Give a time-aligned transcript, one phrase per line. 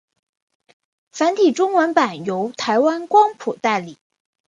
[1.11, 3.99] 繁体中文版由台湾光谱代理。